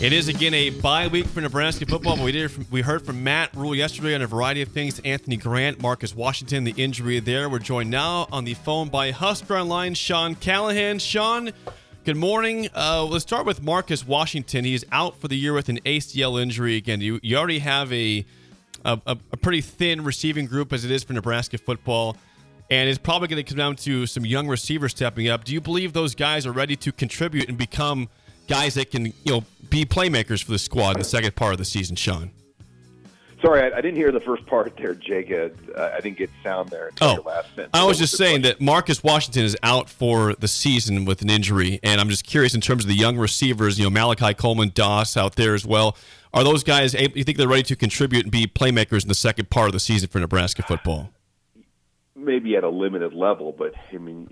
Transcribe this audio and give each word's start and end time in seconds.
It 0.00 0.12
is 0.12 0.28
again 0.28 0.54
a 0.54 0.70
bye 0.70 1.08
week 1.08 1.26
for 1.26 1.40
Nebraska 1.40 1.84
football. 1.84 2.14
But 2.14 2.24
we 2.24 2.30
did 2.30 2.70
we 2.70 2.82
heard 2.82 3.04
from 3.04 3.24
Matt 3.24 3.52
Rhule 3.56 3.74
yesterday 3.74 4.14
on 4.14 4.22
a 4.22 4.28
variety 4.28 4.62
of 4.62 4.68
things. 4.68 5.00
Anthony 5.00 5.36
Grant, 5.36 5.82
Marcus 5.82 6.14
Washington, 6.14 6.62
the 6.62 6.74
injury 6.76 7.18
there. 7.18 7.48
We're 7.48 7.58
joined 7.58 7.90
now 7.90 8.28
on 8.30 8.44
the 8.44 8.54
phone 8.54 8.90
by 8.90 9.10
Husker 9.10 9.56
Online, 9.56 9.94
Sean 9.94 10.36
Callahan. 10.36 11.00
Sean, 11.00 11.50
good 12.04 12.16
morning. 12.16 12.68
Uh, 12.76 13.06
let's 13.06 13.24
start 13.24 13.44
with 13.44 13.60
Marcus 13.60 14.06
Washington. 14.06 14.64
He's 14.64 14.84
out 14.92 15.20
for 15.20 15.26
the 15.26 15.36
year 15.36 15.52
with 15.52 15.68
an 15.68 15.80
ACL 15.80 16.40
injury. 16.40 16.76
Again, 16.76 17.00
you 17.00 17.18
you 17.20 17.36
already 17.36 17.58
have 17.58 17.92
a 17.92 18.24
a, 18.84 19.00
a 19.04 19.36
pretty 19.36 19.62
thin 19.62 20.04
receiving 20.04 20.46
group 20.46 20.72
as 20.72 20.84
it 20.84 20.92
is 20.92 21.02
for 21.02 21.12
Nebraska 21.12 21.58
football. 21.58 22.16
And 22.70 22.88
it's 22.88 22.98
probably 22.98 23.26
going 23.26 23.42
to 23.44 23.50
come 23.50 23.58
down 23.58 23.74
to 23.76 24.06
some 24.06 24.24
young 24.24 24.46
receivers 24.46 24.92
stepping 24.92 25.26
up. 25.28 25.42
Do 25.42 25.52
you 25.52 25.60
believe 25.60 25.92
those 25.92 26.14
guys 26.14 26.46
are 26.46 26.52
ready 26.52 26.76
to 26.76 26.92
contribute 26.92 27.48
and 27.48 27.58
become 27.58 28.08
guys 28.48 28.74
that 28.74 28.90
can, 28.90 29.06
you 29.06 29.12
know, 29.26 29.44
be 29.70 29.84
playmakers 29.84 30.42
for 30.42 30.50
the 30.52 30.58
squad 30.58 30.92
in 30.96 30.98
the 30.98 31.04
second 31.04 31.36
part 31.36 31.52
of 31.52 31.58
the 31.58 31.64
season, 31.64 31.94
Sean? 31.96 32.30
Sorry, 33.40 33.62
I, 33.62 33.76
I 33.78 33.80
didn't 33.80 33.94
hear 33.96 34.10
the 34.10 34.18
first 34.20 34.44
part 34.46 34.76
there, 34.76 34.94
Jake. 34.94 35.30
Uh, 35.30 35.50
I 35.94 36.00
didn't 36.00 36.18
get 36.18 36.28
sound 36.42 36.70
there. 36.70 36.88
until 36.88 37.08
Oh, 37.08 37.14
your 37.14 37.22
last 37.22 37.46
sentence. 37.54 37.70
I 37.72 37.84
was 37.84 37.96
just 37.98 38.16
saying 38.16 38.40
question? 38.42 38.58
that 38.58 38.64
Marcus 38.64 39.04
Washington 39.04 39.44
is 39.44 39.56
out 39.62 39.88
for 39.88 40.34
the 40.34 40.48
season 40.48 41.04
with 41.04 41.22
an 41.22 41.30
injury, 41.30 41.78
and 41.84 42.00
I'm 42.00 42.08
just 42.08 42.24
curious 42.24 42.54
in 42.54 42.60
terms 42.60 42.82
of 42.84 42.88
the 42.88 42.96
young 42.96 43.16
receivers. 43.16 43.78
You 43.78 43.84
know, 43.84 43.90
Malachi 43.90 44.34
Coleman, 44.34 44.72
Doss 44.74 45.16
out 45.16 45.36
there 45.36 45.54
as 45.54 45.64
well. 45.64 45.96
Are 46.34 46.42
those 46.42 46.64
guys? 46.64 46.96
able- 46.96 47.16
You 47.16 47.22
think 47.22 47.38
they're 47.38 47.46
ready 47.46 47.62
to 47.64 47.76
contribute 47.76 48.24
and 48.24 48.32
be 48.32 48.46
playmakers 48.48 49.02
in 49.02 49.08
the 49.08 49.14
second 49.14 49.50
part 49.50 49.66
of 49.68 49.72
the 49.72 49.80
season 49.80 50.08
for 50.08 50.18
Nebraska 50.18 50.62
football? 50.62 51.10
maybe 52.16 52.56
at 52.56 52.64
a 52.64 52.68
limited 52.68 53.14
level, 53.14 53.54
but 53.56 53.72
I 53.94 53.98
mean, 53.98 54.28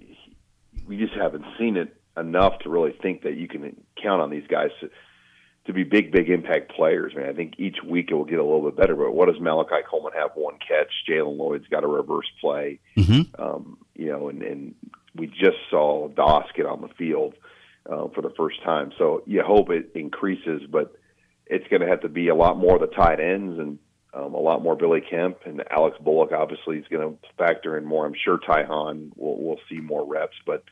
we 0.89 0.97
just 0.97 1.15
haven't 1.15 1.45
seen 1.57 1.77
it 1.77 1.95
enough 2.17 2.59
to 2.61 2.69
really 2.69 2.93
think 3.03 3.23
that 3.23 3.37
you 3.37 3.49
can 3.49 3.77
count 4.03 4.23
on 4.23 4.31
these 4.31 4.47
guys 4.49 4.71
to, 4.81 4.91
to 5.67 5.73
be 5.73 5.85
big, 5.85 6.13
big 6.13 6.31
impact 6.31 6.73
players. 6.73 7.13
I 7.15 7.21
mean, 7.21 7.29
I 7.29 7.33
think 7.33 7.55
each 7.59 7.79
week 7.85 8.11
it 8.11 8.15
will 8.15 8.25
get 8.25 8.39
a 8.39 8.45
little 8.45 8.63
bit 8.63 8.77
better. 8.77 8.95
But 8.95 9.13
what 9.13 9.29
does 9.29 9.41
Malachi 9.41 9.83
Coleman 9.89 10.13
have? 10.15 10.31
One 10.35 10.59
catch. 10.67 10.93
Jaylen 11.09 11.37
Lloyd's 11.37 11.69
got 11.69 11.85
a 11.85 11.89
reverse 11.89 12.31
play. 12.41 12.81
Um, 13.39 13.79
you 13.95 14.07
know, 14.07 14.29
and, 14.29 14.43
and 14.43 14.75
we 15.15 15.27
just 15.27 15.59
saw 15.71 16.09
Doss 16.09 16.47
get 16.55 16.67
on 16.67 16.81
the 16.81 16.89
field 16.89 17.35
uh, 17.91 18.09
for 18.15 18.23
the 18.23 18.33
first 18.37 18.63
time. 18.63 18.93
So 18.99 19.23
you 19.27 19.43
hope 19.43 19.71
it 19.71 19.91
increases, 19.95 20.63
but 20.71 20.95
it's 21.47 21.67
going 21.69 21.83
to 21.83 21.89
have 21.89 22.01
to 22.03 22.09
be 22.09 22.29
a 22.29 22.35
lot 22.35 22.59
more 22.59 22.75
of 22.75 22.81
the 22.81 22.95
tight 22.95 23.21
ends 23.21 23.59
and 23.59 23.79
um, 24.15 24.35
a 24.35 24.41
lot 24.41 24.63
more 24.63 24.77
Billy 24.77 25.03
Kemp 25.09 25.39
and 25.45 25.63
Alex 25.71 25.97
Bullock. 26.01 26.33
Obviously, 26.33 26.79
is 26.79 26.89
going 26.89 27.19
to 27.19 27.29
factor 27.37 27.77
in 27.77 27.85
more. 27.85 28.07
I'm 28.07 28.15
sure 28.25 28.39
Ty 28.39 28.65
Hahn 28.65 29.13
will 29.17 29.43
will 29.43 29.61
see 29.69 29.79
more 29.79 30.07
reps, 30.07 30.37
but 30.47 30.65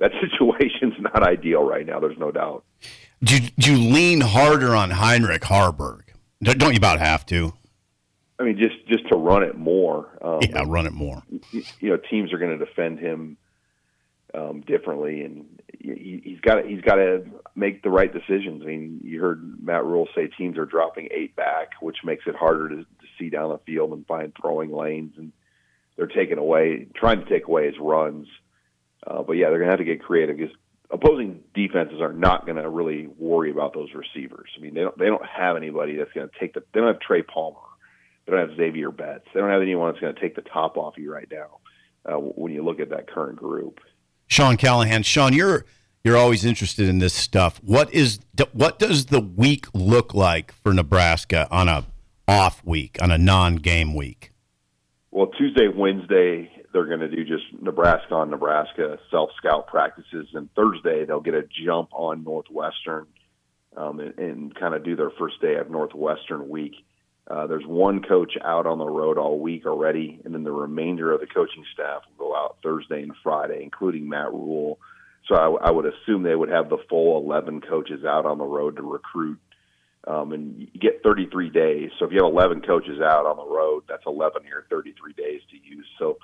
that 0.00 0.10
situation's 0.20 0.94
not 1.00 1.22
ideal 1.22 1.62
right 1.62 1.86
now. 1.86 2.00
There's 2.00 2.18
no 2.18 2.30
doubt. 2.32 2.64
Do 3.22 3.36
you, 3.36 3.50
do 3.58 3.72
you 3.72 3.92
lean 3.92 4.20
harder 4.20 4.74
on 4.74 4.90
Heinrich 4.90 5.42
Haarberg? 5.42 6.02
Don't 6.42 6.58
don't 6.58 6.72
you 6.72 6.78
about 6.78 6.98
have 6.98 7.24
to? 7.26 7.52
I 8.38 8.44
mean, 8.44 8.56
just 8.56 8.86
just 8.88 9.06
to 9.10 9.16
run 9.16 9.42
it 9.42 9.56
more. 9.56 10.08
Um, 10.22 10.38
Yeah, 10.42 10.64
run 10.66 10.86
it 10.86 10.92
more. 10.94 11.22
you 11.52 11.62
know 11.82 11.98
teams 11.98 12.32
are 12.32 12.38
going 12.38 12.58
to 12.58 12.64
defend 12.64 12.98
him 12.98 13.36
um, 14.32 14.62
differently, 14.62 15.22
and 15.22 15.60
he, 15.78 16.22
he's 16.24 16.40
got 16.40 16.64
he's 16.64 16.80
got 16.80 16.94
to 16.94 17.24
make 17.54 17.82
the 17.82 17.90
right 17.90 18.10
decisions. 18.12 18.62
I 18.62 18.66
mean, 18.66 19.00
you 19.04 19.20
heard 19.20 19.62
Matt 19.62 19.84
Rhule 19.84 20.08
say 20.14 20.28
teams 20.28 20.56
are 20.56 20.64
dropping 20.64 21.08
eight 21.10 21.36
back, 21.36 21.72
which 21.82 21.98
makes 22.02 22.24
it 22.26 22.34
harder 22.34 22.70
to, 22.70 22.76
to 22.76 23.06
see 23.18 23.28
down 23.28 23.50
the 23.50 23.58
field 23.58 23.92
and 23.92 24.06
find 24.06 24.32
throwing 24.40 24.72
lanes, 24.72 25.12
and 25.18 25.32
they're 25.96 26.06
taking 26.06 26.38
away, 26.38 26.86
trying 26.94 27.22
to 27.22 27.28
take 27.28 27.46
away 27.46 27.66
his 27.66 27.78
runs. 27.78 28.26
Uh, 29.06 29.22
but 29.22 29.32
yeah, 29.34 29.48
they're 29.48 29.58
going 29.58 29.70
to 29.70 29.72
have 29.72 29.78
to 29.78 29.84
get 29.84 30.02
creative 30.02 30.36
because 30.36 30.54
opposing 30.90 31.42
defenses 31.54 32.00
are 32.00 32.12
not 32.12 32.44
going 32.44 32.56
to 32.56 32.68
really 32.68 33.08
worry 33.18 33.50
about 33.50 33.72
those 33.74 33.88
receivers. 33.94 34.50
I 34.56 34.60
mean, 34.60 34.74
they 34.74 34.82
don't 34.82 34.98
they 34.98 35.06
don't 35.06 35.24
have 35.24 35.56
anybody 35.56 35.96
that's 35.96 36.12
going 36.12 36.28
to 36.28 36.38
take 36.38 36.54
the. 36.54 36.62
They 36.72 36.80
don't 36.80 36.88
have 36.88 37.00
Trey 37.00 37.22
Palmer. 37.22 37.58
They 38.26 38.32
don't 38.32 38.48
have 38.48 38.58
Zavier 38.58 38.94
Betts. 38.94 39.24
They 39.32 39.40
don't 39.40 39.50
have 39.50 39.62
anyone 39.62 39.90
that's 39.90 40.00
going 40.00 40.14
to 40.14 40.20
take 40.20 40.36
the 40.36 40.42
top 40.42 40.76
off 40.76 40.94
you 40.96 41.12
right 41.12 41.28
now. 41.30 41.58
Uh, 42.04 42.16
when 42.16 42.52
you 42.52 42.64
look 42.64 42.80
at 42.80 42.90
that 42.90 43.10
current 43.10 43.36
group, 43.36 43.80
Sean 44.26 44.56
Callahan. 44.56 45.02
Sean, 45.02 45.32
you're 45.32 45.64
you're 46.04 46.16
always 46.16 46.44
interested 46.44 46.88
in 46.88 46.98
this 46.98 47.14
stuff. 47.14 47.60
What 47.62 47.92
is 47.92 48.20
what 48.52 48.78
does 48.78 49.06
the 49.06 49.20
week 49.20 49.66
look 49.74 50.14
like 50.14 50.52
for 50.52 50.72
Nebraska 50.72 51.46
on 51.50 51.68
a 51.68 51.84
off 52.26 52.64
week, 52.64 52.98
on 53.02 53.10
a 53.10 53.18
non-game 53.18 53.94
week? 53.94 54.30
well, 55.10 55.26
Tuesday, 55.26 55.68
Wednesday, 55.68 56.50
they're 56.72 56.86
going 56.86 57.00
to 57.00 57.08
do 57.08 57.24
just 57.24 57.44
Nebraska 57.60 58.14
on 58.14 58.30
Nebraska 58.30 58.98
self 59.10 59.30
scout 59.36 59.66
practices, 59.66 60.28
and 60.34 60.48
Thursday 60.54 61.04
they'll 61.04 61.20
get 61.20 61.34
a 61.34 61.42
jump 61.64 61.90
on 61.92 62.24
Northwestern 62.24 63.06
um, 63.76 64.00
and, 64.00 64.18
and 64.18 64.54
kind 64.54 64.74
of 64.74 64.84
do 64.84 64.96
their 64.96 65.10
first 65.18 65.40
day 65.40 65.56
of 65.56 65.70
Northwestern 65.70 66.48
week. 66.48 66.74
Uh, 67.26 67.46
there's 67.46 67.66
one 67.66 68.02
coach 68.02 68.32
out 68.44 68.66
on 68.66 68.78
the 68.78 68.86
road 68.86 69.16
all 69.16 69.38
week 69.38 69.66
already, 69.66 70.20
and 70.24 70.34
then 70.34 70.42
the 70.42 70.50
remainder 70.50 71.12
of 71.12 71.20
the 71.20 71.26
coaching 71.26 71.64
staff 71.72 72.02
will 72.08 72.28
go 72.28 72.36
out 72.36 72.56
Thursday 72.62 73.02
and 73.02 73.12
Friday, 73.22 73.62
including 73.62 74.08
Matt 74.08 74.32
Rhule. 74.32 74.78
So 75.28 75.36
I, 75.36 75.68
I 75.68 75.70
would 75.70 75.86
assume 75.86 76.22
they 76.22 76.34
would 76.34 76.48
have 76.48 76.68
the 76.68 76.78
full 76.88 77.22
11 77.22 77.60
coaches 77.60 78.04
out 78.04 78.26
on 78.26 78.38
the 78.38 78.44
road 78.44 78.76
to 78.76 78.82
recruit. 78.82 79.38
Um, 80.08 80.32
and 80.32 80.58
you 80.58 80.80
get 80.80 81.02
33 81.04 81.50
days. 81.50 81.90
So 81.98 82.06
if 82.06 82.12
you 82.12 82.24
have 82.24 82.32
11 82.32 82.62
coaches 82.62 83.00
out 83.00 83.26
on 83.26 83.36
the 83.36 83.44
road, 83.44 83.84
that's 83.86 84.02
11 84.06 84.42
here, 84.44 84.64
33 84.70 85.12
days 85.12 85.42
to 85.50 85.56
use. 85.56 85.86
So 85.98 86.16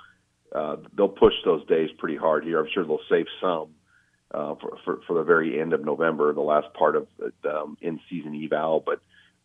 uh, 0.53 0.77
they'll 0.95 1.09
push 1.09 1.33
those 1.45 1.65
days 1.67 1.89
pretty 1.97 2.17
hard 2.17 2.43
here. 2.43 2.59
I'm 2.59 2.69
sure 2.73 2.85
they'll 2.85 2.99
save 3.09 3.25
some 3.41 3.69
uh, 4.31 4.55
for, 4.55 4.77
for 4.83 4.99
for 5.07 5.13
the 5.17 5.23
very 5.23 5.59
end 5.59 5.73
of 5.73 5.83
November, 5.83 6.33
the 6.33 6.41
last 6.41 6.73
part 6.73 6.95
of 6.95 7.07
the 7.17 7.49
um, 7.49 7.77
in-season 7.81 8.35
eval. 8.43 8.83
But 8.85 9.01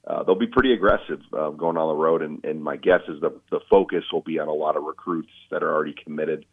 uh, 0.07 0.23
they'll 0.25 0.35
be 0.35 0.47
pretty 0.47 0.73
aggressive 0.73 1.21
uh, 1.33 1.51
going 1.51 1.77
on 1.77 1.89
the 1.89 2.03
road, 2.03 2.23
and, 2.23 2.45
and 2.45 2.63
my 2.63 2.77
guess 2.77 3.01
is 3.09 3.21
the 3.21 3.41
the 3.51 3.61
focus 3.71 4.05
will 4.13 4.23
be 4.23 4.39
on 4.39 4.49
a 4.49 4.55
lot 4.55 4.77
of 4.77 4.85
recruits 4.85 5.33
that 5.51 5.63
are 5.63 5.73
already 5.73 5.95
committed. 6.05 6.47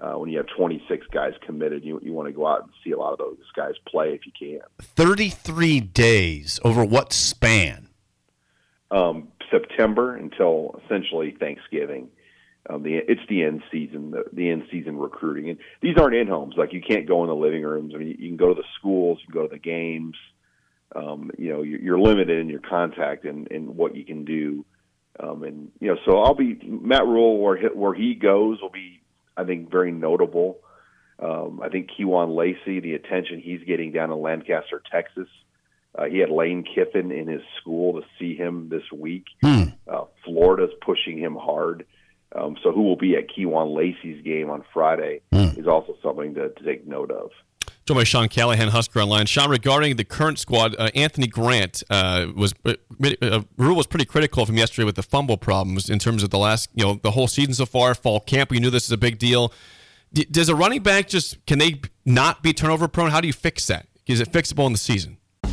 Uh, 0.00 0.12
when 0.12 0.30
you 0.30 0.36
have 0.36 0.46
26 0.56 1.08
guys 1.12 1.32
committed, 1.44 1.84
you 1.84 2.00
you 2.02 2.12
want 2.12 2.28
to 2.28 2.32
go 2.32 2.46
out 2.46 2.62
and 2.62 2.70
see 2.84 2.92
a 2.92 2.96
lot 2.98 3.12
of 3.12 3.18
those 3.18 3.36
guys 3.56 3.74
play 3.86 4.10
if 4.14 4.20
you 4.26 4.32
can. 4.38 4.60
Thirty-three 4.80 5.80
days 5.80 6.60
over 6.64 6.84
what 6.84 7.12
span? 7.12 7.88
um, 8.90 9.28
September 9.50 10.14
until 10.16 10.80
essentially 10.84 11.36
Thanksgiving. 11.38 12.08
Um, 12.68 12.82
the 12.82 12.96
it's 12.96 13.20
the 13.28 13.44
end 13.44 13.62
season, 13.72 14.10
the, 14.10 14.24
the 14.32 14.50
end 14.50 14.64
season 14.70 14.98
recruiting, 14.98 15.50
and 15.50 15.58
these 15.80 15.96
aren't 15.98 16.14
in 16.14 16.26
homes. 16.26 16.54
Like 16.56 16.72
you 16.72 16.82
can't 16.82 17.06
go 17.06 17.22
in 17.22 17.28
the 17.28 17.34
living 17.34 17.62
rooms. 17.62 17.92
I 17.94 17.98
mean, 17.98 18.16
you 18.18 18.28
can 18.28 18.36
go 18.36 18.48
to 18.48 18.54
the 18.54 18.66
schools, 18.78 19.18
you 19.20 19.32
can 19.32 19.40
go 19.42 19.46
to 19.46 19.54
the 19.54 19.58
games. 19.58 20.16
Um, 20.94 21.30
you 21.38 21.52
know, 21.52 21.62
you're, 21.62 21.80
you're 21.80 21.98
limited 22.00 22.38
in 22.40 22.48
your 22.48 22.60
contact 22.60 23.24
and, 23.24 23.50
and 23.50 23.76
what 23.76 23.94
you 23.94 24.04
can 24.04 24.24
do. 24.24 24.64
Um, 25.20 25.42
and 25.42 25.70
you 25.80 25.88
know, 25.88 25.96
so 26.04 26.18
I'll 26.20 26.34
be 26.34 26.58
Matt 26.62 27.06
Rhule 27.06 27.38
where 27.38 27.56
he, 27.56 27.66
where 27.66 27.94
he 27.94 28.14
goes 28.14 28.60
will 28.60 28.70
be, 28.70 29.00
I 29.36 29.44
think, 29.44 29.70
very 29.70 29.92
notable. 29.92 30.58
Um, 31.18 31.60
I 31.62 31.68
think 31.68 31.90
Kewan 31.98 32.36
Lacey, 32.36 32.80
the 32.80 32.94
attention 32.94 33.40
he's 33.40 33.62
getting 33.66 33.92
down 33.92 34.12
in 34.12 34.20
Lancaster, 34.20 34.80
Texas. 34.90 35.28
Uh, 35.94 36.04
he 36.04 36.18
had 36.18 36.30
Lane 36.30 36.64
Kiffin 36.64 37.10
in 37.10 37.26
his 37.26 37.42
school 37.60 38.00
to 38.00 38.06
see 38.18 38.36
him 38.36 38.68
this 38.68 38.84
week. 38.92 39.24
Uh, 39.88 40.04
Florida's 40.24 40.70
pushing 40.84 41.18
him 41.18 41.34
hard. 41.34 41.86
Um, 42.34 42.56
so 42.62 42.72
who 42.72 42.82
will 42.82 42.96
be 42.96 43.16
at 43.16 43.28
Kewan 43.28 43.74
Lacey's 43.74 44.22
game 44.22 44.50
on 44.50 44.64
Friday 44.72 45.20
is 45.32 45.66
also 45.66 45.96
something 46.02 46.34
to, 46.34 46.50
to 46.50 46.62
take 46.64 46.86
note 46.86 47.10
of. 47.10 47.30
Joined 47.86 48.00
by 48.00 48.04
Sean 48.04 48.28
Callahan, 48.28 48.68
Husker 48.68 49.00
Online. 49.00 49.24
Sean, 49.24 49.50
regarding 49.50 49.96
the 49.96 50.04
current 50.04 50.38
squad, 50.38 50.76
uh, 50.78 50.90
Anthony 50.94 51.26
Grant 51.26 51.82
uh, 51.88 52.26
was 52.36 52.54
uh, 52.66 52.74
uh, 53.22 53.40
Rhule 53.56 53.76
was 53.76 53.86
pretty 53.86 54.04
critical 54.04 54.44
him 54.44 54.58
yesterday 54.58 54.84
with 54.84 54.96
the 54.96 55.02
fumble 55.02 55.38
problems 55.38 55.88
in 55.88 55.98
terms 55.98 56.22
of 56.22 56.28
the 56.28 56.38
last, 56.38 56.68
you 56.74 56.84
know, 56.84 57.00
the 57.02 57.12
whole 57.12 57.28
season 57.28 57.54
so 57.54 57.64
far. 57.64 57.94
Fall 57.94 58.20
camp, 58.20 58.50
we 58.50 58.60
knew 58.60 58.68
this 58.68 58.84
is 58.84 58.92
a 58.92 58.98
big 58.98 59.18
deal. 59.18 59.52
D- 60.12 60.26
does 60.30 60.50
a 60.50 60.54
running 60.54 60.82
back 60.82 61.08
just 61.08 61.44
can 61.46 61.58
they 61.58 61.80
not 62.04 62.42
be 62.42 62.52
turnover 62.52 62.88
prone? 62.88 63.10
How 63.10 63.22
do 63.22 63.26
you 63.26 63.32
fix 63.32 63.66
that? 63.68 63.86
Is 64.06 64.20
it 64.20 64.32
fixable 64.32 64.66
in 64.66 64.72
the 64.72 64.78
season? 64.78 65.16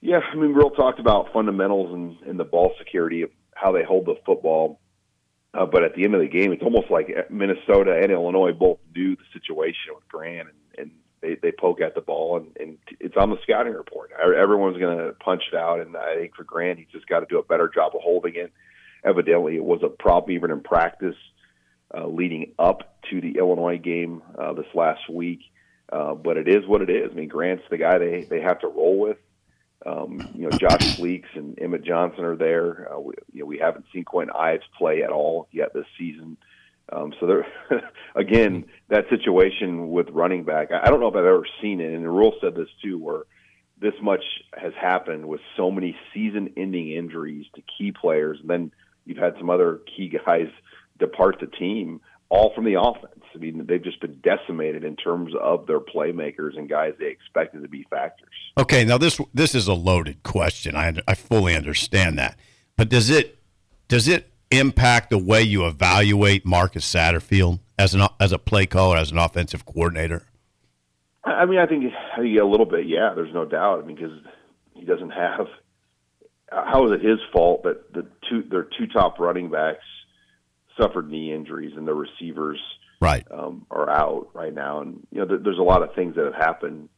Yeah, 0.00 0.20
I 0.20 0.36
mean, 0.36 0.52
Real 0.52 0.70
talked 0.70 1.00
about 1.00 1.32
fundamentals 1.32 1.92
and, 1.92 2.28
and 2.28 2.38
the 2.38 2.44
ball 2.44 2.72
security 2.78 3.22
of 3.22 3.30
how 3.54 3.72
they 3.72 3.82
hold 3.82 4.06
the 4.06 4.16
football. 4.24 4.80
Uh, 5.54 5.64
but 5.64 5.82
at 5.82 5.94
the 5.94 6.04
end 6.04 6.14
of 6.14 6.20
the 6.20 6.28
game, 6.28 6.52
it's 6.52 6.62
almost 6.62 6.90
like 6.90 7.08
Minnesota 7.30 7.98
and 8.02 8.12
Illinois 8.12 8.52
both 8.52 8.78
knew 8.94 9.16
the 9.16 9.24
situation 9.32 9.94
with 9.94 10.06
Grant, 10.06 10.48
and, 10.48 10.58
and 10.78 10.90
they, 11.22 11.36
they 11.40 11.50
poke 11.50 11.80
at 11.80 11.94
the 11.94 12.02
ball, 12.02 12.36
and, 12.36 12.56
and 12.60 12.78
it's 13.00 13.16
on 13.16 13.30
the 13.30 13.38
scouting 13.42 13.72
report. 13.72 14.10
Everyone's 14.12 14.76
going 14.76 14.98
to 14.98 15.12
punch 15.14 15.44
it 15.50 15.56
out, 15.56 15.80
and 15.80 15.96
I 15.96 16.16
think 16.16 16.36
for 16.36 16.44
Grant, 16.44 16.78
he's 16.78 16.88
just 16.92 17.06
got 17.06 17.20
to 17.20 17.26
do 17.26 17.38
a 17.38 17.42
better 17.42 17.70
job 17.74 17.92
of 17.94 18.02
holding 18.02 18.34
it. 18.36 18.52
Evidently, 19.02 19.56
it 19.56 19.64
was 19.64 19.80
a 19.82 19.88
problem 19.88 20.32
even 20.32 20.50
in 20.50 20.60
practice 20.60 21.16
uh, 21.96 22.06
leading 22.06 22.52
up 22.58 22.98
to 23.10 23.20
the 23.20 23.38
Illinois 23.38 23.78
game 23.78 24.22
uh, 24.38 24.52
this 24.52 24.66
last 24.74 25.08
week. 25.08 25.40
Uh, 25.90 26.14
but 26.14 26.36
it 26.36 26.48
is 26.48 26.66
what 26.66 26.82
it 26.82 26.90
is. 26.90 27.10
I 27.12 27.14
mean, 27.14 27.28
Grant's 27.28 27.62
the 27.70 27.78
guy 27.78 27.98
they 27.98 28.26
they 28.28 28.40
have 28.40 28.58
to 28.60 28.66
roll 28.66 28.98
with. 28.98 29.18
Um, 29.86 30.28
you 30.34 30.48
know, 30.48 30.58
Josh 30.58 30.96
Fleeks 30.98 31.34
and 31.34 31.58
Emmett 31.60 31.84
Johnson 31.84 32.24
are 32.24 32.36
there. 32.36 32.92
Uh, 32.92 33.00
we, 33.00 33.14
you 33.32 33.40
know, 33.40 33.46
we 33.46 33.58
haven't 33.58 33.84
seen 33.92 34.04
Kwinten 34.04 34.34
Ives 34.34 34.64
play 34.76 35.02
at 35.02 35.10
all 35.10 35.48
yet 35.52 35.72
this 35.72 35.86
season. 35.98 36.36
Um, 36.92 37.14
so 37.20 37.26
there, 37.26 37.46
again, 38.14 38.66
that 38.88 39.08
situation 39.08 39.90
with 39.90 40.08
running 40.10 40.44
back, 40.44 40.70
I 40.72 40.88
don't 40.88 41.00
know 41.00 41.08
if 41.08 41.14
I've 41.14 41.24
ever 41.24 41.46
seen 41.62 41.80
it. 41.80 41.92
And 41.92 42.04
the 42.04 42.10
Rhule 42.10 42.34
said 42.40 42.54
this 42.54 42.68
too, 42.82 42.98
where 42.98 43.22
this 43.80 43.94
much 44.02 44.24
has 44.54 44.72
happened 44.80 45.26
with 45.26 45.40
so 45.56 45.70
many 45.70 45.96
season-ending 46.14 46.92
injuries 46.92 47.46
to 47.54 47.62
key 47.78 47.92
players, 47.92 48.38
and 48.40 48.48
then 48.48 48.72
you've 49.04 49.18
had 49.18 49.34
some 49.38 49.50
other 49.50 49.80
key 49.96 50.08
guys 50.26 50.48
depart 50.98 51.36
the 51.40 51.46
team 51.46 52.00
all 52.28 52.52
from 52.54 52.64
the 52.64 52.80
offense. 52.80 53.24
I 53.36 53.38
mean, 53.38 53.66
they've 53.66 53.82
just 53.82 54.00
been 54.00 54.20
decimated 54.22 54.84
in 54.84 54.96
terms 54.96 55.32
of 55.40 55.66
their 55.66 55.80
playmakers 55.80 56.56
and 56.56 56.68
guys 56.68 56.94
they 56.98 57.06
expected 57.06 57.62
to 57.62 57.68
be 57.68 57.86
factors. 57.90 58.34
Okay, 58.58 58.84
now 58.84 58.98
this 58.98 59.20
this 59.34 59.54
is 59.54 59.68
a 59.68 59.74
loaded 59.74 60.22
question. 60.22 60.74
I 60.74 60.94
I 61.06 61.14
fully 61.14 61.54
understand 61.54 62.18
that, 62.18 62.38
but 62.76 62.88
does 62.88 63.10
it 63.10 63.38
does 63.88 64.08
it 64.08 64.30
impact 64.50 65.10
the 65.10 65.18
way 65.18 65.42
you 65.42 65.66
evaluate 65.66 66.46
Marcus 66.46 66.90
Satterfield 66.90 67.60
as 67.78 67.94
an 67.94 68.06
as 68.18 68.32
a 68.32 68.38
play 68.38 68.66
caller, 68.66 68.96
as 68.96 69.10
an 69.10 69.18
offensive 69.18 69.66
coordinator? 69.66 70.22
I 71.24 71.44
mean, 71.44 71.58
I 71.58 71.66
think 71.66 71.84
I 72.16 72.20
think 72.20 72.38
a 72.38 72.44
little 72.44 72.66
bit. 72.66 72.86
Yeah, 72.86 73.12
there's 73.14 73.34
no 73.34 73.44
doubt. 73.44 73.82
I 73.82 73.86
mean, 73.86 73.96
because 73.96 74.18
he 74.74 74.84
doesn't 74.84 75.10
have. 75.10 75.46
How 76.50 76.86
is 76.86 76.92
it 76.92 77.04
his 77.04 77.18
fault 77.32 77.64
that 77.64 77.92
the 77.92 78.06
two 78.30 78.44
their 78.48 78.62
two 78.78 78.86
top 78.86 79.18
running 79.18 79.50
backs 79.50 79.84
suffered 80.80 81.10
knee 81.10 81.32
injuries 81.32 81.72
and 81.76 81.86
the 81.86 81.94
receivers 81.94 82.60
right 83.00 83.26
um, 83.30 83.66
are 83.70 83.90
out 83.90 84.28
right 84.34 84.54
now. 84.54 84.80
And 84.80 85.06
you 85.10 85.20
know, 85.20 85.26
th- 85.26 85.40
there's 85.44 85.58
a 85.58 85.62
lot 85.62 85.82
of 85.82 85.94
things 85.94 86.16
that 86.16 86.24
have 86.24 86.34
happened. 86.34 86.88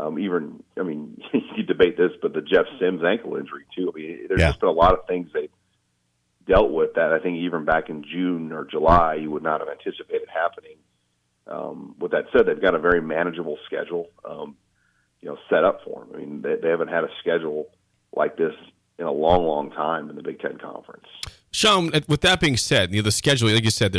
Um, 0.00 0.18
even, 0.20 0.62
I 0.78 0.84
mean, 0.84 1.20
you 1.56 1.64
debate 1.64 1.96
this, 1.96 2.12
but 2.22 2.32
the 2.32 2.40
Jeff 2.40 2.66
Sims 2.78 3.02
ankle 3.04 3.36
injury 3.36 3.64
too. 3.76 3.92
I 3.92 3.98
mean, 3.98 4.26
there's 4.28 4.40
yeah. 4.40 4.48
just 4.48 4.60
been 4.60 4.68
a 4.68 4.72
lot 4.72 4.92
of 4.92 5.06
things 5.06 5.28
they 5.32 5.48
dealt 6.46 6.70
with 6.70 6.94
that 6.94 7.12
I 7.12 7.18
think 7.18 7.36
even 7.38 7.64
back 7.64 7.90
in 7.90 8.02
June 8.02 8.52
or 8.52 8.64
July 8.64 9.14
you 9.14 9.30
would 9.30 9.42
not 9.42 9.60
have 9.60 9.68
anticipated 9.68 10.28
happening. 10.32 10.76
Um, 11.46 11.94
with 11.98 12.12
that 12.12 12.26
said, 12.32 12.46
they've 12.46 12.60
got 12.60 12.74
a 12.74 12.78
very 12.78 13.00
manageable 13.00 13.58
schedule, 13.66 14.08
um, 14.24 14.56
you 15.20 15.28
know, 15.28 15.38
set 15.48 15.64
up 15.64 15.80
for 15.84 16.04
them. 16.04 16.10
I 16.14 16.18
mean, 16.18 16.42
they, 16.42 16.56
they 16.56 16.68
haven't 16.68 16.88
had 16.88 17.04
a 17.04 17.08
schedule 17.20 17.68
like 18.14 18.36
this 18.36 18.54
in 18.98 19.06
a 19.06 19.12
long, 19.12 19.46
long 19.46 19.70
time 19.70 20.10
in 20.10 20.16
the 20.16 20.22
Big 20.22 20.40
Ten 20.40 20.58
Conference. 20.58 21.06
Sean, 21.50 21.94
uh, 21.94 22.00
with 22.08 22.20
that 22.22 22.40
being 22.40 22.56
said, 22.56 22.90
you 22.90 22.96
know, 22.96 23.04
the 23.04 23.12
schedule, 23.12 23.48
like 23.50 23.64
you 23.64 23.70
said, 23.70 23.92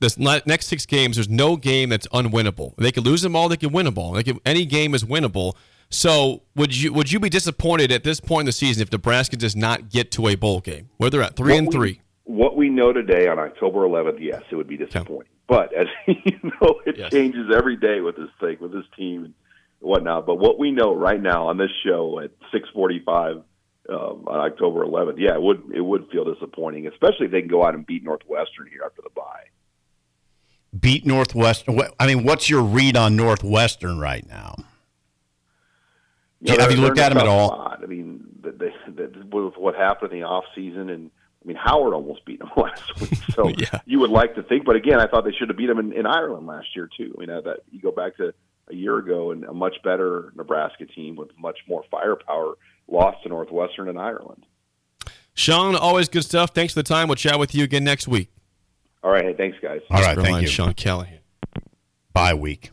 this 0.00 0.18
next 0.18 0.66
six 0.66 0.84
games, 0.86 1.16
there's 1.16 1.28
no 1.28 1.56
game 1.56 1.88
that's 1.88 2.06
unwinnable. 2.08 2.76
They 2.76 2.92
could 2.92 3.06
lose 3.06 3.22
them 3.22 3.34
all, 3.34 3.48
they 3.48 3.56
could 3.56 3.72
win 3.72 3.86
them 3.86 3.98
all. 3.98 4.12
They 4.12 4.22
could, 4.22 4.38
any 4.44 4.66
game 4.66 4.94
is 4.94 5.04
winnable. 5.04 5.54
So, 5.92 6.42
would 6.54 6.76
you 6.76 6.92
would 6.92 7.10
you 7.10 7.18
be 7.18 7.28
disappointed 7.28 7.90
at 7.90 8.04
this 8.04 8.20
point 8.20 8.42
in 8.42 8.46
the 8.46 8.52
season 8.52 8.82
if 8.82 8.92
Nebraska 8.92 9.36
does 9.36 9.56
not 9.56 9.88
get 9.88 10.12
to 10.12 10.28
a 10.28 10.36
bowl 10.36 10.60
game? 10.60 10.88
Where 10.98 11.10
they're 11.10 11.22
at 11.22 11.34
three 11.34 11.52
what 11.52 11.58
and 11.58 11.66
we, 11.66 11.72
three. 11.72 12.00
What 12.24 12.56
we 12.56 12.68
know 12.68 12.92
today 12.92 13.26
on 13.26 13.40
October 13.40 13.80
11th, 13.80 14.18
yes, 14.20 14.42
it 14.52 14.54
would 14.54 14.68
be 14.68 14.76
disappointing. 14.76 15.22
Okay. 15.22 15.28
But 15.48 15.74
as 15.74 15.88
you 16.06 16.38
know, 16.44 16.80
it 16.86 16.96
yes. 16.96 17.10
changes 17.10 17.50
every 17.52 17.76
day 17.76 18.00
with 18.00 18.16
this 18.16 18.28
thing, 18.38 18.58
with 18.60 18.72
this 18.72 18.84
team 18.96 19.24
and 19.24 19.34
whatnot. 19.80 20.26
But 20.26 20.36
what 20.36 20.60
we 20.60 20.70
know 20.70 20.94
right 20.94 21.20
now 21.20 21.48
on 21.48 21.56
this 21.56 21.72
show 21.84 22.20
at 22.20 22.30
6:45 22.54 23.42
um, 23.90 24.24
on 24.26 24.40
October 24.40 24.84
11th, 24.84 25.18
yeah, 25.18 25.34
it 25.34 25.42
would 25.42 25.62
it 25.74 25.80
would 25.80 26.08
feel 26.10 26.24
disappointing, 26.24 26.86
especially 26.86 27.26
if 27.26 27.32
they 27.32 27.40
can 27.40 27.50
go 27.50 27.64
out 27.64 27.74
and 27.74 27.86
beat 27.86 28.04
Northwestern 28.04 28.68
here 28.70 28.82
after 28.84 29.02
the 29.02 29.10
bye. 29.10 29.44
Beat 30.78 31.04
Northwestern. 31.04 31.80
I 31.98 32.06
mean, 32.06 32.24
what's 32.24 32.48
your 32.48 32.62
read 32.62 32.96
on 32.96 33.16
Northwestern 33.16 33.98
right 33.98 34.26
now? 34.28 34.54
Have 36.46 36.70
you 36.70 36.78
looked 36.78 36.98
at 36.98 37.10
them 37.10 37.18
at 37.18 37.26
all? 37.26 37.48
Spot. 37.48 37.80
I 37.82 37.86
mean, 37.86 38.24
they, 38.40 38.72
they, 38.88 39.06
with 39.30 39.56
what 39.56 39.74
happened 39.74 40.12
in 40.12 40.20
the 40.20 40.26
off 40.26 40.44
season, 40.54 40.88
and 40.88 41.10
I 41.42 41.48
mean, 41.48 41.56
Howard 41.56 41.92
almost 41.92 42.24
beat 42.24 42.38
them 42.38 42.50
last 42.56 43.00
week. 43.00 43.18
So 43.34 43.48
yeah. 43.58 43.80
you 43.84 43.98
would 43.98 44.10
like 44.10 44.36
to 44.36 44.42
think, 44.42 44.64
but 44.64 44.76
again, 44.76 45.00
I 45.00 45.06
thought 45.06 45.24
they 45.24 45.32
should 45.32 45.48
have 45.48 45.58
beat 45.58 45.66
them 45.66 45.78
in, 45.78 45.92
in 45.92 46.06
Ireland 46.06 46.46
last 46.46 46.68
year 46.76 46.88
too. 46.96 47.14
You 47.18 47.26
know 47.26 47.40
that 47.42 47.60
you 47.70 47.80
go 47.80 47.90
back 47.90 48.16
to 48.18 48.32
a 48.68 48.74
year 48.74 48.98
ago 48.98 49.32
and 49.32 49.44
a 49.44 49.52
much 49.52 49.76
better 49.82 50.32
Nebraska 50.36 50.86
team 50.86 51.16
with 51.16 51.30
much 51.36 51.58
more 51.68 51.82
firepower 51.90 52.54
lost 52.90 53.22
to 53.22 53.28
Northwestern 53.28 53.88
and 53.88 53.98
Ireland. 53.98 54.46
Sean, 55.34 55.76
always 55.76 56.08
good 56.08 56.24
stuff. 56.24 56.50
Thanks 56.54 56.74
for 56.74 56.80
the 56.80 56.88
time. 56.88 57.08
We'll 57.08 57.14
chat 57.16 57.38
with 57.38 57.54
you 57.54 57.64
again 57.64 57.84
next 57.84 58.08
week. 58.08 58.28
All 59.02 59.10
right. 59.10 59.24
Hey, 59.24 59.34
thanks, 59.34 59.56
guys. 59.62 59.80
All 59.90 60.02
right. 60.02 60.18
Thank 60.18 60.42
you. 60.42 60.48
Sean 60.48 60.74
Callahan. 60.74 61.20
Bye 62.12 62.34
week. 62.34 62.70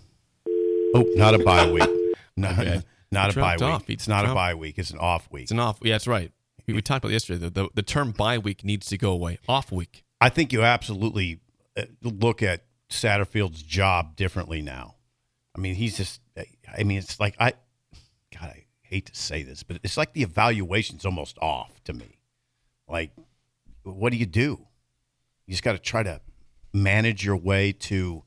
Oh, 0.95 1.05
not 1.15 1.36
a 1.36 1.39
bye 1.39 1.69
week. 1.71 1.89
No, 2.39 2.50
okay. 2.50 2.83
not 3.12 3.36
a 3.36 3.39
bye 3.39 3.55
week. 3.55 3.63
Off. 3.63 3.89
It's 3.89 4.07
not 4.07 4.24
a 4.24 4.31
bye 4.31 4.53
week. 4.53 4.77
It's 4.77 4.91
an 4.91 5.00
off 5.00 5.27
week. 5.31 5.43
It's 5.43 5.51
an 5.51 5.59
off. 5.59 5.79
Yeah, 5.81 5.95
that's 5.95 6.05
right. 6.05 6.31
We, 6.67 6.75
we 6.75 6.83
talked 6.83 7.03
about 7.03 7.12
yesterday. 7.12 7.39
The, 7.39 7.50
the, 7.50 7.69
the 7.74 7.81
term 7.81 8.12
bye 8.12 8.38
week 8.38 8.63
needs 8.63 8.86
to 8.89 8.97
go 9.00 9.12
away. 9.12 9.39
Off 9.50 9.71
week. 9.71 10.03
I 10.21 10.29
think 10.29 10.53
you 10.53 10.62
absolutely 10.62 11.39
uh, 11.75 11.86
look 12.03 12.43
at 12.43 12.65
Satterfield's 12.91 13.63
job 13.63 14.15
differently 14.15 14.62
now. 14.62 14.97
I 15.55 15.59
mean, 15.59 15.74
he's 15.74 15.97
just. 15.97 16.21
I 16.77 16.83
mean, 16.83 17.00
it's 17.00 17.19
like 17.19 17.36
I. 17.39 17.53
Hate 18.89 19.08
to 19.08 19.15
say 19.15 19.44
this, 19.44 19.63
but 19.63 19.79
it's 19.84 19.98
like 19.98 20.13
the 20.13 20.24
evaluation's 20.24 21.06
almost 21.06 21.38
off 21.39 21.84
to 21.84 21.94
me. 21.94 22.20
Like, 22.88 23.12
what 23.84 24.12
do 24.12 24.17
you 24.17 24.25
do? 24.25 24.65
You 25.46 25.51
just 25.51 25.63
got 25.63 25.74
to 25.74 25.79
try 25.79 26.03
to 26.03 26.22
manage 26.74 27.25
your 27.25 27.38
way 27.38 27.72
to. 27.72 28.24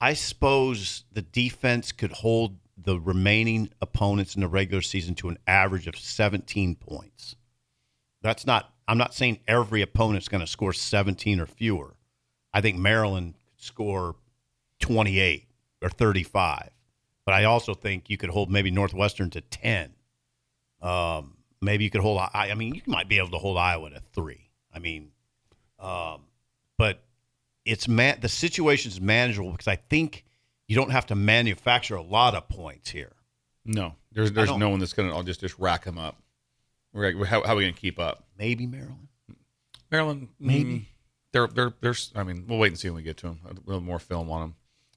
I 0.00 0.14
suppose 0.14 1.04
the 1.12 1.22
defense 1.22 1.92
could 1.92 2.12
hold 2.12 2.58
the 2.76 2.98
remaining 2.98 3.70
opponents 3.80 4.34
in 4.34 4.40
the 4.40 4.48
regular 4.48 4.82
season 4.82 5.14
to 5.16 5.28
an 5.28 5.38
average 5.46 5.86
of 5.86 5.96
17 5.96 6.74
points. 6.74 7.36
That's 8.20 8.46
not. 8.46 8.72
I'm 8.86 8.98
not 8.98 9.14
saying 9.14 9.38
every 9.46 9.80
opponent's 9.80 10.28
going 10.28 10.42
to 10.42 10.46
score 10.46 10.72
17 10.72 11.40
or 11.40 11.46
fewer. 11.46 11.94
I 12.52 12.60
think 12.60 12.78
Maryland 12.78 13.34
could 13.46 13.64
score 13.64 14.16
28 14.80 15.46
or 15.82 15.88
35, 15.88 16.70
but 17.24 17.34
I 17.34 17.44
also 17.44 17.74
think 17.74 18.10
you 18.10 18.16
could 18.16 18.30
hold 18.30 18.50
maybe 18.50 18.70
Northwestern 18.70 19.30
to 19.30 19.40
10. 19.40 19.94
Um, 20.82 21.36
maybe 21.60 21.84
you 21.84 21.90
could 21.90 22.02
hold. 22.02 22.18
I, 22.18 22.50
I 22.50 22.54
mean, 22.54 22.74
you 22.74 22.82
might 22.86 23.08
be 23.08 23.18
able 23.18 23.30
to 23.30 23.38
hold 23.38 23.56
Iowa 23.56 23.90
to 23.90 24.00
three. 24.12 24.50
I 24.72 24.78
mean, 24.78 25.10
um, 25.78 26.22
but 26.76 27.02
it's 27.64 27.88
man. 27.88 28.18
The 28.20 28.28
situation 28.28 28.90
is 28.90 29.00
manageable 29.00 29.52
because 29.52 29.68
I 29.68 29.76
think 29.76 30.24
you 30.68 30.76
don't 30.76 30.90
have 30.90 31.06
to 31.06 31.14
manufacture 31.14 31.96
a 31.96 32.02
lot 32.02 32.34
of 32.34 32.48
points 32.48 32.90
here. 32.90 33.12
No, 33.64 33.94
there's 34.12 34.32
there's 34.32 34.54
no 34.56 34.68
one 34.68 34.78
that's 34.80 34.92
going 34.92 35.08
to. 35.08 35.14
I'll 35.14 35.22
just 35.22 35.40
just 35.40 35.58
rack 35.58 35.84
them 35.84 35.98
up. 35.98 36.16
We're, 36.92 37.12
like, 37.12 37.26
how, 37.26 37.42
how 37.42 37.54
are 37.54 37.56
we 37.56 37.64
going 37.64 37.74
to 37.74 37.80
keep 37.80 37.98
up? 37.98 38.24
Maybe 38.38 38.66
Maryland. 38.66 39.08
Maryland, 39.90 40.28
Maybe. 40.38 40.70
mm, 40.70 40.84
they're 41.32 41.46
they're 41.46 41.72
they're. 41.80 41.94
I 42.14 42.24
mean, 42.24 42.44
we'll 42.46 42.58
wait 42.58 42.68
and 42.68 42.78
see 42.78 42.88
when 42.88 42.96
we 42.96 43.02
get 43.02 43.16
to 43.18 43.28
them. 43.28 43.40
A 43.46 43.54
little 43.66 43.80
more 43.80 43.98
film 43.98 44.30
on 44.30 44.40
them, 44.40 44.54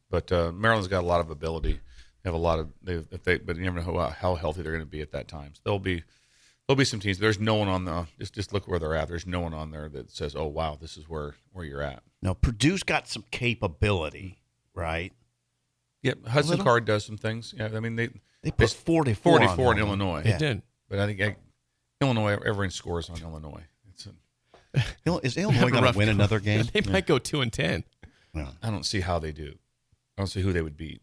but 0.09 0.31
uh, 0.31 0.51
Maryland's 0.51 0.87
got 0.87 1.03
a 1.03 1.07
lot 1.07 1.21
of 1.21 1.29
ability. 1.29 1.79
They 2.27 2.33
have 2.33 2.35
a 2.41 2.43
lot 2.43 2.59
of 2.59 2.67
they 2.83 2.95
if 3.09 3.23
they, 3.23 3.37
but 3.37 3.55
you 3.55 3.63
never 3.63 3.79
know 3.79 3.97
how, 3.99 4.09
how 4.09 4.35
healthy 4.35 4.61
they're 4.61 4.73
going 4.73 4.83
to 4.83 4.89
be 4.89 4.99
at 4.99 5.13
that 5.13 5.29
time. 5.29 5.53
So 5.53 5.61
there'll 5.63 5.79
be 5.79 6.03
there'll 6.67 6.75
be 6.75 6.83
some 6.83 6.99
teams. 6.99 7.19
There's 7.19 7.39
no 7.39 7.55
one 7.55 7.69
on 7.69 7.85
the 7.85 8.05
just 8.19 8.33
just 8.33 8.51
look 8.51 8.67
where 8.67 8.79
they're 8.79 8.95
at. 8.95 9.07
There's 9.07 9.25
no 9.25 9.39
one 9.39 9.53
on 9.53 9.71
there 9.71 9.87
that 9.87 10.11
says, 10.11 10.35
oh 10.35 10.47
wow, 10.47 10.77
this 10.77 10.97
is 10.97 11.07
where 11.07 11.35
where 11.53 11.63
you're 11.63 11.81
at. 11.81 12.03
Now 12.21 12.33
Purdue's 12.33 12.83
got 12.83 13.07
some 13.07 13.23
capability, 13.31 14.39
right? 14.75 15.13
Yeah, 16.03 16.15
Hudson? 16.27 16.57
Card 16.59 16.83
does 16.83 17.05
some 17.05 17.15
things. 17.15 17.53
Yeah, 17.57 17.69
I 17.73 17.79
mean 17.79 17.95
they 17.95 18.09
They 18.41 18.51
put 18.51 18.63
It's 18.63 18.73
44, 18.73 19.37
44 19.39 19.39
in 19.39 19.47
that 19.47 19.57
one. 19.63 19.77
Illinois. 20.01 20.23
They 20.23 20.31
Yeah. 20.31 20.37
did. 20.37 20.61
But 20.89 20.99
I 20.99 21.05
think 21.05 21.21
I, 21.21 21.35
Illinois, 22.01 22.33
everyone 22.33 22.71
scores 22.71 23.09
on 23.09 23.21
Illinois. 23.21 23.63
It's 23.93 24.05
a, 24.05 24.83
Ill- 25.05 25.21
Is 25.23 25.37
Illinois 25.37 25.69
going 25.69 25.83
to 25.93 25.97
win 25.97 26.09
another 26.09 26.41
game? 26.41 26.65
They 26.73 26.81
might 26.81 27.07
go 27.07 27.19
two 27.19 27.39
and 27.39 27.53
ten. 27.53 27.85
I 28.35 28.69
don't 28.69 28.85
see 28.85 28.99
how 28.99 29.17
they 29.17 29.31
do. 29.31 29.53
I 30.17 30.21
don't 30.21 30.27
see 30.27 30.41
who 30.41 30.51
they 30.51 30.61
would 30.61 30.75
beat. 30.75 31.01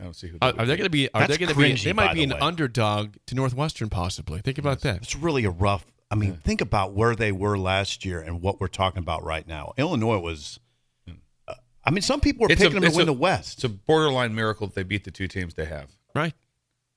I 0.00 0.04
don't 0.04 0.14
see 0.14 0.28
who. 0.28 0.38
They 0.38 0.46
Are, 0.46 0.54
are 0.58 0.66
they 0.66 0.76
going 0.76 0.84
to 0.86 0.90
be? 0.90 1.08
Are 1.14 1.20
That's 1.20 1.32
they 1.32 1.38
going 1.38 1.52
to 1.54 1.58
be? 1.60 1.72
cringy, 1.72 1.84
They 1.84 1.92
might 1.92 2.14
be 2.14 2.26
the 2.26 2.34
an 2.34 2.40
way. 2.40 2.46
underdog 2.46 3.14
to 3.26 3.34
Northwestern, 3.34 3.88
possibly. 3.90 4.40
Think 4.40 4.58
about 4.58 4.80
that. 4.80 4.96
It's 5.02 5.14
really 5.16 5.44
a 5.44 5.50
rough. 5.50 5.84
I 6.10 6.16
mean, 6.16 6.34
think 6.44 6.60
about 6.60 6.92
where 6.92 7.14
they 7.16 7.32
were 7.32 7.56
last 7.58 8.04
year 8.04 8.20
and 8.20 8.40
what 8.42 8.60
we're 8.60 8.66
talking 8.68 8.98
about 9.00 9.24
right 9.24 9.46
now. 9.46 9.72
Illinois 9.76 10.18
was. 10.18 10.58
uh, 11.48 11.54
I 11.84 11.90
mean, 11.90 12.02
some 12.02 12.20
people 12.20 12.42
were 12.46 12.52
It's 12.52 12.60
a- 12.60 12.64
picking 12.66 12.80
them 12.80 12.90
to 12.90 12.96
win 12.96 13.02
a- 13.02 13.06
the 13.06 13.12
West. 13.12 13.54
It's 13.58 13.64
a 13.64 13.68
borderline 13.68 14.34
miracle 14.34 14.66
that 14.66 14.74
they 14.74 14.82
beat 14.82 15.04
the 15.04 15.10
two 15.10 15.28
teams 15.28 15.54
they 15.54 15.64
have. 15.66 15.90
Right. 16.14 16.34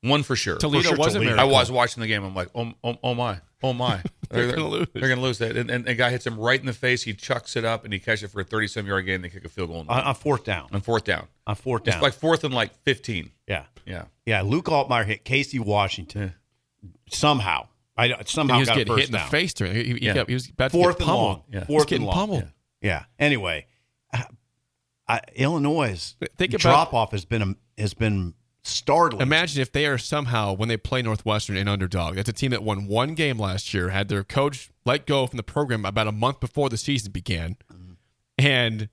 One 0.02 0.24
for 0.24 0.36
sure. 0.36 0.58
Toledo 0.58 0.84
For 0.90 0.96
sure 0.96 0.98
was 0.98 1.16
a 1.16 1.20
Toledo. 1.20 1.38
I 1.42 1.46
was 1.46 1.72
watching 1.72 2.02
the 2.02 2.08
game. 2.08 2.24
I'm 2.24 2.36
like, 2.36 2.50
oh, 2.54 2.74
oh, 2.84 2.98
oh 3.04 3.14
my, 3.16 3.40
oh 3.64 3.74
my, 3.74 4.02
They're 4.32 4.52
gonna 4.52 4.68
lose. 4.68 4.88
They're 4.94 5.02
going 5.08 5.18
to 5.18 5.22
lose 5.24 5.38
that. 5.40 5.56
And, 5.56 5.70
and 5.72 5.88
a 5.88 5.94
guy 5.96 6.10
hits 6.10 6.26
him 6.28 6.38
right 6.40 6.60
in 6.60 6.66
the 6.66 6.74
face. 6.74 7.04
He 7.04 7.14
chucks 7.14 7.56
it 7.56 7.64
up 7.66 7.84
and 7.86 7.94
he 7.94 8.00
catches 8.00 8.24
it 8.24 8.28
for 8.32 8.42
a 8.42 8.44
30 8.44 8.68
some 8.68 8.86
yard 8.88 9.06
gain. 9.06 9.22
They 9.22 9.30
kick 9.30 9.46
a 9.46 9.50
field 9.50 9.70
goal 9.70 9.86
on, 9.88 10.02
on 10.02 10.16
fourth 10.16 10.44
down. 10.44 10.68
on 10.74 10.82
fourth 10.82 11.04
down. 11.06 11.28
On 11.46 11.56
fourth 11.56 11.88
It's 11.88 11.96
down. 11.96 12.02
like 12.04 12.14
fourth 12.14 12.44
and 12.44 12.54
like 12.54 12.74
15. 12.84 13.32
yeah, 13.48 13.66
Yeah. 13.86 14.06
yeah. 14.26 14.42
Luke 14.42 14.66
Altmyer 14.66 15.06
hit 15.06 15.24
Casey 15.24 15.60
Washington 15.60 16.34
somehow. 17.10 17.68
I 17.98 18.22
somehow 18.26 18.56
he 18.56 18.60
was 18.60 18.68
got 18.70 18.76
a 18.78 18.80
getting 18.82 18.94
first 18.94 19.00
hit 19.08 19.16
in 19.16 19.22
the 19.24 19.28
face 19.30 19.54
during. 19.54 19.76
He, 19.76 19.84
he, 19.84 20.06
Yeah. 20.06 20.14
got, 20.14 20.28
he 20.28 20.34
was 20.34 20.50
about 20.50 20.72
to 20.72 20.78
Fourth 20.78 20.98
get 20.98 21.02
and 21.02 21.08
pummeled. 21.08 21.28
long. 21.30 21.44
Yeah. 21.52 21.64
Fourth 21.66 21.88
getting 21.88 22.04
and 22.04 22.08
long. 22.08 22.16
pummeled. 22.16 22.48
Yeah. 22.82 23.06
Anyway, 23.18 23.66
I, 24.14 24.26
I, 25.08 25.22
Illinois' 25.36 26.16
Think 26.38 26.52
about- 26.54 26.60
drop 26.62 26.94
off 26.94 27.12
has 27.12 27.26
been 27.26 27.42
a, 27.42 27.82
has 27.82 27.94
been 27.94 28.34
startling. 28.68 29.22
Imagine 29.22 29.62
if 29.62 29.72
they 29.72 29.86
are 29.86 29.98
somehow 29.98 30.54
when 30.54 30.70
they 30.70 30.78
play 30.78 31.02
Northwestern 31.02 31.58
an 31.58 31.68
underdog. 31.68 32.16
That's 32.16 32.30
a 32.30 32.34
team 32.34 32.52
that 32.52 32.64
won 32.64 32.88
one 32.88 33.16
game 33.16 33.40
last 33.40 33.74
year, 33.74 33.90
had 33.90 34.10
their 34.10 34.24
coach 34.24 34.70
let 34.86 35.06
go 35.06 35.28
from 35.28 35.38
the 35.38 35.44
program 35.44 35.86
about 35.86 36.08
a 36.08 36.12
month 36.12 36.40
before 36.40 36.70
the 36.70 36.78
season 36.78 37.12
began, 37.12 37.58
mm-hmm. 37.72 37.94
and 38.38 38.90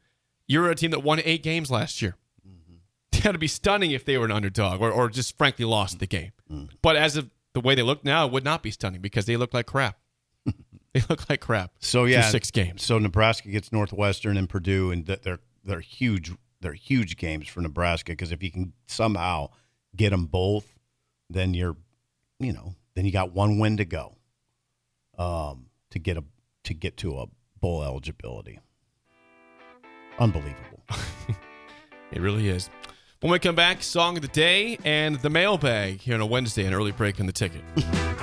you're 0.47 0.71
a 0.71 0.75
team 0.75 0.91
that 0.91 1.03
won 1.03 1.21
eight 1.25 1.43
games 1.43 1.71
last 1.71 2.03
year. 2.03 2.17
Mm-hmm. 2.47 3.23
That'd 3.23 3.41
be 3.41 3.47
stunning 3.47 3.93
if 3.93 4.05
they 4.05 4.19
were 4.19 4.25
an 4.25 4.33
underdog 4.33 4.81
or, 4.81 4.91
or 4.91 5.09
just 5.09 5.37
frankly 5.39 5.65
lost 5.65 5.99
the 5.99 6.07
game. 6.07 6.33
Mm-hmm. 6.51 6.75
But 6.83 6.97
as 6.97 7.17
of 7.17 7.31
the 7.55 7.61
way 7.61 7.75
they 7.75 7.83
look 7.83 8.05
now, 8.05 8.27
it 8.27 8.33
would 8.33 8.45
not 8.45 8.63
be 8.63 8.71
stunning 8.71 9.01
because 9.01 9.27
they 9.27 9.37
look 9.37 9.55
like 9.55 9.67
crap. 9.67 9.99
they 10.93 11.03
look 11.09 11.29
like 11.31 11.41
crap. 11.41 11.73
So 11.79 12.05
yeah, 12.05 12.23
six 12.23 12.51
games. 12.51 12.83
So 12.83 12.99
Nebraska 12.99 13.49
gets 13.49 13.73
Northwestern 13.73 14.37
and 14.37 14.49
Purdue, 14.49 14.91
and 14.91 15.07
they're 15.07 15.41
they're 15.65 15.81
huge. 15.81 16.33
They're 16.61 16.73
huge 16.73 17.17
games 17.19 17.47
for 17.47 17.61
Nebraska 17.61 18.13
because 18.13 18.33
if 18.33 18.43
you 18.43 18.51
can 18.51 18.73
somehow 18.87 19.51
get 19.97 20.11
them 20.11 20.27
both, 20.27 20.67
then 21.31 21.55
you're, 21.55 21.77
you 22.39 22.53
know, 22.53 22.75
then 22.95 23.05
you 23.05 23.13
got 23.13 23.33
one 23.33 23.59
win 23.59 23.77
to 23.79 23.85
go, 23.85 24.17
um, 25.19 25.67
to 25.91 25.99
get 25.99 26.17
a 26.17 26.25
to 26.65 26.75
get 26.75 26.97
to 26.99 27.19
a 27.19 27.27
bowl 27.61 27.83
eligibility. 27.83 28.59
Unbelievable. 30.19 30.85
It 32.15 32.21
really 32.21 32.49
is. 32.49 32.71
When 33.21 33.33
we 33.33 33.41
come 33.41 33.57
back, 33.57 33.83
song 33.83 34.17
of 34.17 34.23
the 34.23 34.29
day 34.29 34.79
and 34.85 35.17
the 35.17 35.31
mailbag 35.31 36.01
here 36.01 36.15
on 36.15 36.21
a 36.21 36.27
Wednesday, 36.27 36.65
an 36.65 36.73
early 36.73 36.93
break 36.93 37.19
in 37.19 37.27
the 37.27 37.33
ticket. 37.33 37.63